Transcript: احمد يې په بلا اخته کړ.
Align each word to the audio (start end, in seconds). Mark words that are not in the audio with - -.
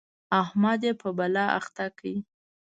احمد 0.41 0.81
يې 0.87 0.93
په 1.01 1.09
بلا 1.17 1.45
اخته 1.59 1.85
کړ. 1.97 2.03